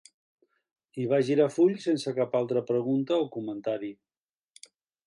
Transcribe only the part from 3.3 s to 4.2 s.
comentari.